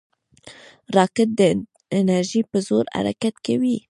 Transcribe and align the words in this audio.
راکټ 0.95 1.29
د 1.39 1.41
انرژۍ 1.97 2.41
په 2.51 2.57
زور 2.67 2.85
حرکت 2.97 3.35
کوي 3.45 3.77